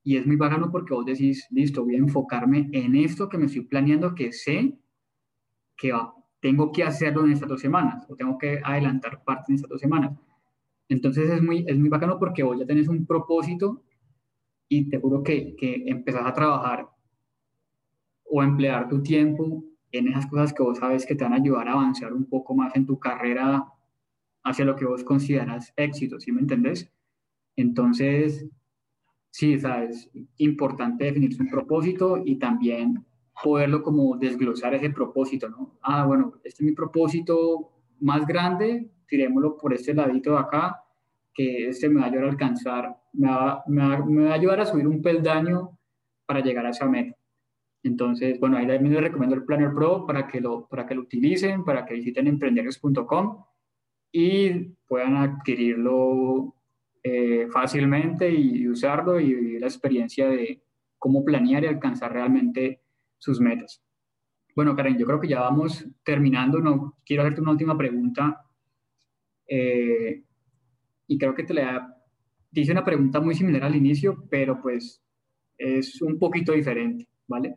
[0.04, 3.46] y es muy bacano porque vos decís, listo, voy a enfocarme en esto que me
[3.46, 4.78] estoy planeando, que sé
[5.78, 5.92] que
[6.40, 9.80] tengo que hacerlo en estas dos semanas o tengo que adelantar parte en estas dos
[9.80, 10.18] semanas.
[10.88, 13.82] Entonces es muy, es muy bacano porque vos ya tenés un propósito
[14.68, 16.88] y te juro que, que empezás a trabajar
[18.24, 21.68] o emplear tu tiempo en esas cosas que vos sabes que te van a ayudar
[21.68, 23.64] a avanzar un poco más en tu carrera
[24.44, 26.90] hacia lo que vos consideras éxito, ¿sí me entendés?
[27.56, 28.46] Entonces,
[29.30, 33.04] sí, sabes, importante definirse un propósito y también
[33.42, 35.79] poderlo como desglosar ese propósito, ¿no?
[35.83, 40.83] Ah, bueno, este es mi propósito más grande, tirémoslo por este ladito de acá,
[41.35, 43.83] que este me va a ayudar a alcanzar, me va, me,
[44.24, 45.79] va, a ayudar a subir un peldaño
[46.27, 47.16] para llegar a esa meta.
[47.85, 51.03] Entonces, bueno, ahí también les recomiendo el Planner Pro para que lo, para que lo
[51.03, 53.44] utilicen, para que visiten emprendedores.com
[54.11, 54.51] y
[54.88, 56.57] puedan adquirirlo
[57.05, 60.61] eh, fácilmente y usarlo y vivir la experiencia de
[60.98, 62.83] cómo planear y alcanzar realmente
[63.19, 63.83] sus metas.
[64.54, 66.58] Bueno, Karen, yo creo que ya vamos terminando.
[66.58, 68.44] No, quiero hacerte una última pregunta.
[69.46, 70.25] Eh,
[71.06, 71.96] y creo que te la
[72.50, 75.02] dice una pregunta muy similar al inicio, pero pues
[75.56, 77.56] es un poquito diferente, ¿vale?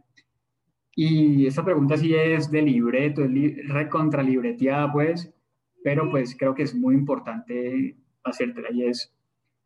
[0.96, 5.34] Y esta pregunta sí es de libreto, es recontralibreteada, pues,
[5.84, 9.14] pero pues creo que es muy importante hacértela y es,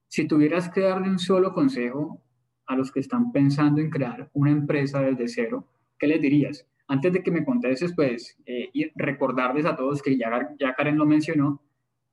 [0.08, 2.22] si tuvieras que darle un solo consejo
[2.68, 5.68] a los que están pensando en crear una empresa desde cero,
[5.98, 6.68] ¿qué les dirías?
[6.88, 10.98] Antes de que me contestes, pues, eh, y recordarles a todos que ya, ya Karen
[10.98, 11.62] lo mencionó,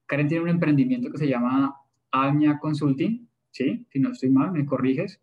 [0.07, 1.75] Karen tiene un emprendimiento que se llama
[2.11, 3.87] Almia Consulting, ¿sí?
[3.91, 5.21] Si no estoy mal, me corriges,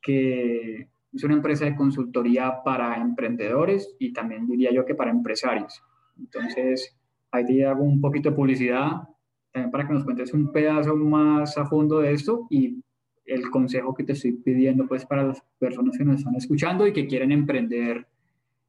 [0.00, 5.82] que es una empresa de consultoría para emprendedores y también diría yo que para empresarios.
[6.18, 6.96] Entonces,
[7.30, 9.08] ahí te hago un poquito de publicidad
[9.52, 12.82] también para que nos cuentes un pedazo más a fondo de esto y
[13.28, 16.92] el consejo que te estoy pidiendo pues para las personas que nos están escuchando y
[16.92, 18.06] que quieren emprender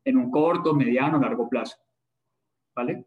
[0.04, 1.78] en un corto, mediano, largo plazo.
[2.76, 3.06] ¿Vale?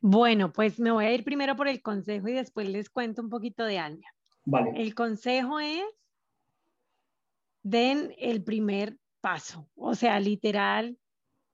[0.00, 3.28] Bueno, pues me voy a ir primero por el consejo y después les cuento un
[3.28, 4.14] poquito de Almia.
[4.44, 4.72] Vale.
[4.76, 5.82] El consejo es
[7.62, 10.98] den el primer paso, o sea, literal,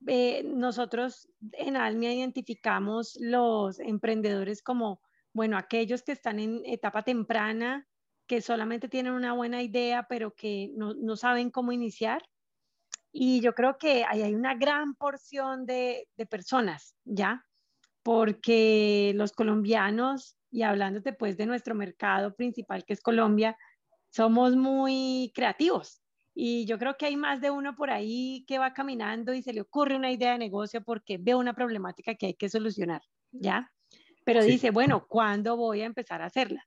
[0.06, 5.00] eh, nosotros en Almia identificamos los emprendedores como,
[5.32, 7.86] bueno, aquellos que están en etapa temprana,
[8.30, 12.22] que solamente tienen una buena idea, pero que no, no saben cómo iniciar.
[13.10, 17.44] Y yo creo que ahí hay una gran porción de, de personas, ¿ya?
[18.04, 23.58] Porque los colombianos, y hablándote pues de nuestro mercado principal que es Colombia,
[24.10, 26.00] somos muy creativos.
[26.32, 29.52] Y yo creo que hay más de uno por ahí que va caminando y se
[29.52, 33.02] le ocurre una idea de negocio porque ve una problemática que hay que solucionar,
[33.32, 33.72] ¿ya?
[34.24, 36.64] Pero dice, bueno, ¿cuándo voy a empezar a hacerla?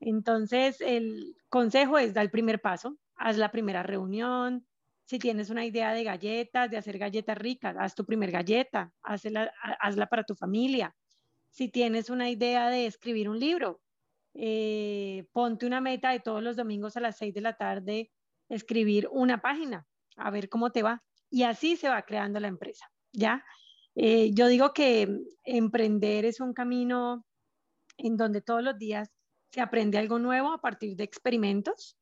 [0.00, 4.66] Entonces, el consejo es dar el primer paso, haz la primera reunión.
[5.04, 9.52] Si tienes una idea de galletas, de hacer galletas ricas, haz tu primer galleta, hazla,
[9.80, 10.94] hazla para tu familia.
[11.50, 13.80] Si tienes una idea de escribir un libro,
[14.34, 18.12] eh, ponte una meta de todos los domingos a las 6 de la tarde
[18.48, 19.86] escribir una página,
[20.16, 21.02] a ver cómo te va.
[21.30, 23.44] Y así se va creando la empresa, ¿ya?
[23.94, 25.08] Eh, yo digo que
[25.44, 27.26] emprender es un camino
[27.98, 29.10] en donde todos los días
[29.50, 31.96] se aprende algo nuevo a partir de experimentos.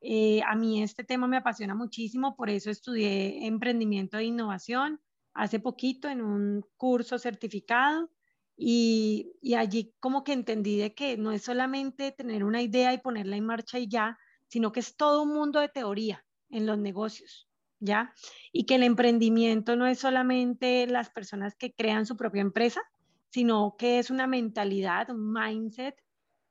[0.00, 5.00] Eh, a mí este tema me apasiona muchísimo, por eso estudié emprendimiento e innovación
[5.34, 8.10] hace poquito en un curso certificado
[8.56, 12.98] y, y allí como que entendí de que no es solamente tener una idea y
[12.98, 14.18] ponerla en marcha y ya,
[14.48, 18.12] sino que es todo un mundo de teoría en los negocios, ¿ya?
[18.52, 22.82] Y que el emprendimiento no es solamente las personas que crean su propia empresa,
[23.28, 25.94] sino que es una mentalidad, un mindset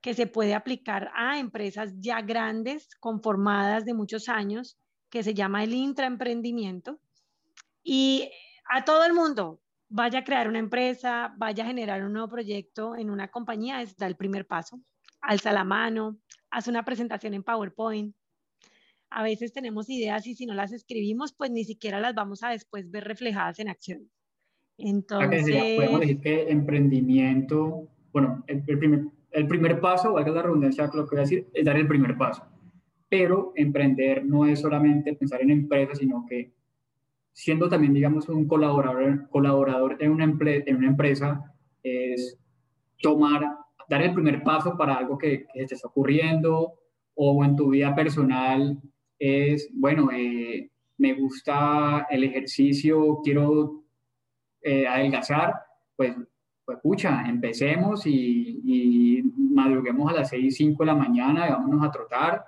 [0.02, 4.78] que se puede aplicar a empresas ya grandes, conformadas de muchos años,
[5.10, 7.00] que se llama el intraemprendimiento.
[7.84, 8.30] Y
[8.70, 12.96] a todo el mundo, vaya a crear una empresa, vaya a generar un nuevo proyecto
[12.96, 14.80] en una compañía, es da el primer paso.
[15.22, 16.20] Alza la mano,
[16.50, 18.16] haz una presentación en PowerPoint.
[19.10, 22.50] A veces tenemos ideas y si no las escribimos, pues ni siquiera las vamos a
[22.50, 24.10] después ver reflejadas en acción.
[24.78, 25.76] Entonces...
[25.76, 31.16] podemos decir que emprendimiento, bueno, el, primer, el primer paso, valga la redundancia, lo que
[31.16, 32.44] voy a decir, es dar el primer paso.
[33.08, 36.52] Pero emprender no es solamente pensar en empresas, sino que
[37.34, 41.54] siendo también, digamos, un colaborador, colaborador en, una en una empresa,
[41.84, 42.38] es
[43.02, 43.44] tomar
[43.90, 46.74] dar el primer paso para algo que, que te está ocurriendo
[47.16, 48.80] o en tu vida personal
[49.18, 53.84] es, bueno, eh, me gusta el ejercicio, quiero
[54.62, 55.54] eh, adelgazar,
[55.96, 56.16] pues,
[56.70, 61.84] pues pucha, empecemos y, y, madruguemos a las 6, 5 de la mañana, y vámonos
[61.84, 62.46] a trotar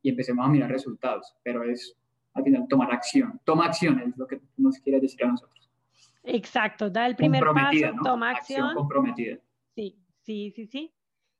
[0.00, 1.34] y empecemos a mirar resultados.
[1.42, 1.96] Pero es
[2.34, 3.40] al final tomar acción.
[3.44, 5.68] Toma acción es lo que nos quiere decir a nosotros.
[6.22, 8.62] Exacto, da el primer paso, toma acción.
[8.62, 9.38] acción comprometida.
[9.74, 10.94] Sí, Sí, sí, sí.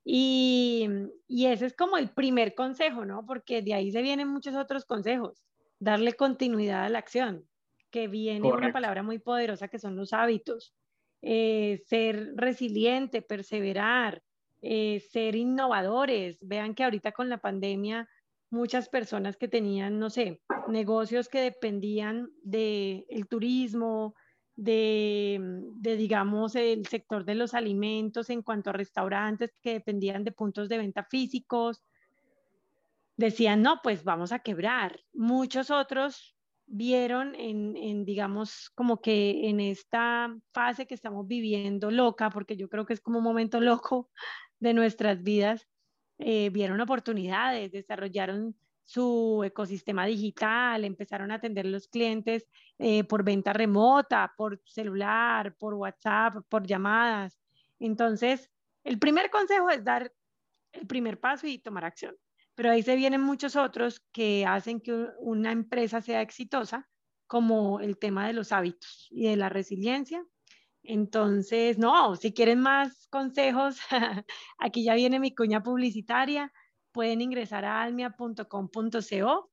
[0.04, 0.88] Y,
[1.26, 3.24] y, ese es como el primer consejo, ¿no?
[3.24, 5.42] Porque de ahí se vienen muchos otros consejos.
[5.78, 7.46] Darle continuidad a la acción,
[7.90, 10.74] que viene una palabra muy poderosa que son los hábitos.
[11.26, 14.22] Eh, ser resiliente, perseverar,
[14.60, 16.36] eh, ser innovadores.
[16.42, 18.06] Vean que ahorita con la pandemia
[18.50, 24.14] muchas personas que tenían, no sé, negocios que dependían del el turismo,
[24.54, 25.40] de,
[25.80, 30.76] digamos, el sector de los alimentos en cuanto a restaurantes que dependían de puntos de
[30.76, 31.82] venta físicos,
[33.16, 35.00] decían, no, pues vamos a quebrar.
[35.14, 36.33] Muchos otros
[36.66, 42.68] vieron en, en, digamos, como que en esta fase que estamos viviendo loca, porque yo
[42.68, 44.10] creo que es como un momento loco
[44.60, 45.66] de nuestras vidas,
[46.18, 52.46] eh, vieron oportunidades, desarrollaron su ecosistema digital, empezaron a atender los clientes
[52.78, 57.38] eh, por venta remota, por celular, por WhatsApp, por llamadas.
[57.78, 58.50] Entonces,
[58.84, 60.12] el primer consejo es dar
[60.72, 62.14] el primer paso y tomar acción.
[62.54, 66.88] Pero ahí se vienen muchos otros que hacen que una empresa sea exitosa,
[67.26, 70.24] como el tema de los hábitos y de la resiliencia.
[70.82, 73.78] Entonces, no, si quieren más consejos,
[74.58, 76.52] aquí ya viene mi cuña publicitaria
[76.94, 79.50] pueden ingresar a almia.com.co.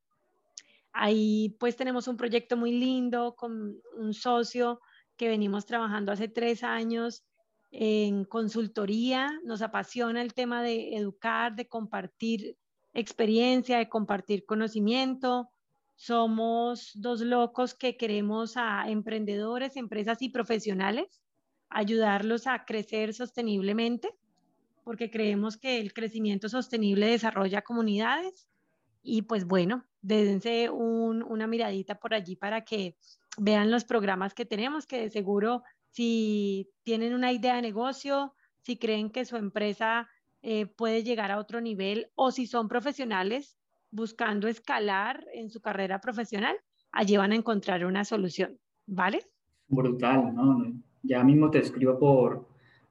[0.94, 4.80] Ahí pues tenemos un proyecto muy lindo con un socio
[5.18, 7.26] que venimos trabajando hace tres años
[7.72, 9.32] en consultoría.
[9.44, 12.58] Nos apasiona el tema de educar, de compartir
[12.94, 15.50] experiencia, de compartir conocimiento.
[15.96, 21.22] somos dos locos que queremos a emprendedores, empresas y profesionales
[21.72, 24.14] ayudarlos a crecer sosteniblemente,
[24.84, 28.48] porque creemos que el crecimiento sostenible desarrolla comunidades
[29.02, 32.98] y pues bueno, dédense una miradita por allí para que
[33.38, 38.78] vean los programas que tenemos, que de seguro si tienen una idea de negocio, si
[38.78, 40.10] creen que su empresa
[40.44, 43.58] eh, puede llegar a otro nivel o si son profesionales
[43.92, 46.56] buscando escalar en su carrera profesional,
[46.92, 49.20] allí van a encontrar una solución, ¿vale?
[49.68, 50.74] Brutal, ¿no?
[51.04, 52.48] Ya mismo te escribo por,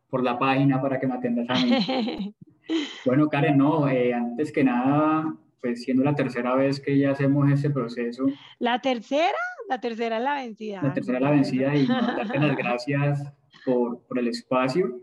[0.08, 2.34] por la página para que me atendas a mí.
[3.06, 7.50] bueno, Karen, no, eh, antes que nada, pues siendo la tercera vez que ya hacemos
[7.50, 8.26] ese proceso.
[8.58, 9.38] ¿La tercera?
[9.68, 10.82] La tercera es la vencida.
[10.82, 13.32] La tercera es la vencida y darte las gracias
[13.64, 15.00] por, por el espacio.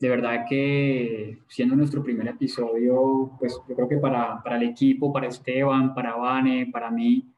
[0.00, 5.12] De verdad que siendo nuestro primer episodio, pues yo creo que para, para el equipo,
[5.12, 7.30] para Esteban, para Vane, para mí,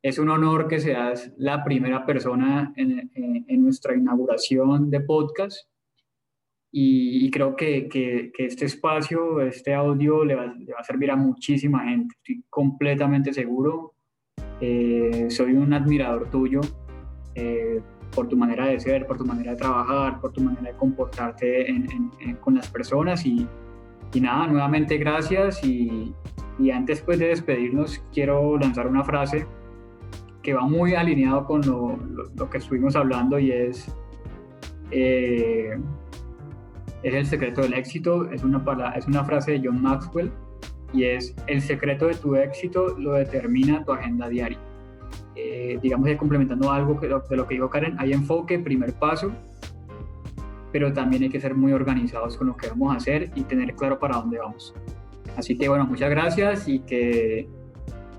[0.00, 5.68] es un honor que seas la primera persona en, en, nuestra inauguración de podcast
[6.70, 11.16] y, creo que, que, este espacio, este audio le va, le va, a servir a
[11.16, 13.94] muchísima gente, estoy completamente seguro.
[14.60, 16.60] Eh, soy un admirador tuyo
[17.34, 17.80] eh,
[18.14, 21.66] por tu manera de ser, por tu manera de trabajar, por tu manera de comportarte
[22.40, 23.46] con las personas y,
[24.20, 26.14] nada, nuevamente gracias y,
[26.72, 29.46] antes pues, de despedirnos quiero lanzar una frase
[30.42, 31.98] que va muy alineado con lo,
[32.36, 33.94] lo, que estuvimos hablando y es,
[34.90, 35.76] eh,
[37.02, 38.62] es el secreto del éxito, es una,
[38.96, 40.30] es una frase de John Maxwell
[40.92, 44.58] y es el secreto de tu éxito lo determina tu agenda diaria.
[45.34, 49.32] Eh, digamos que complementando algo de lo que dijo Karen, hay enfoque, primer paso,
[50.72, 53.74] pero también hay que ser muy organizados con lo que vamos a hacer y tener
[53.74, 54.74] claro para dónde vamos.
[55.36, 57.48] Así que bueno, muchas gracias y que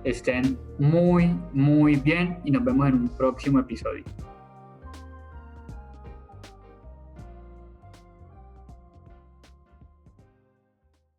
[0.03, 4.03] estén muy, muy bien y nos vemos en un próximo episodio.